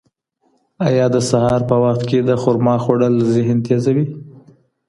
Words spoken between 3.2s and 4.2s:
ذهن تېزوي؟